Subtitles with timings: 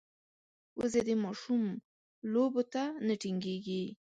[0.79, 1.63] وزې د ماشوم
[2.31, 3.83] لوبو ته نه تنګېږي